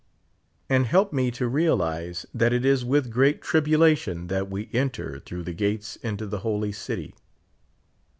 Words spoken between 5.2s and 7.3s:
the gates into the holy city.